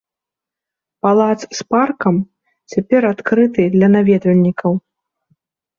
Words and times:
Палац 1.07 1.35
з 1.43 1.59
паркам 1.73 2.15
цяпер 2.75 3.01
адкрыты 3.13 3.61
для 3.79 3.87
наведвальнікаў. 3.99 4.71